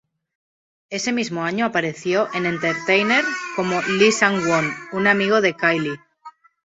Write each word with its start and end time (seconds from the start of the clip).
Ese 0.89 1.11
mismo 1.13 1.43
año 1.43 1.63
apareció 1.63 2.27
en 2.33 2.47
Entertainer 2.47 3.23
como 3.55 3.83
Lee 3.83 4.11
Sang-won, 4.11 4.73
un 4.93 5.05
amigo 5.05 5.41
de 5.41 5.53
Kyle. 5.55 5.99